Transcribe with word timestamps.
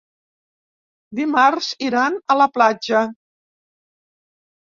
Dimarts 1.19 1.67
iran 1.89 2.17
a 2.33 2.39
la 2.41 2.49
platja. 2.57 3.03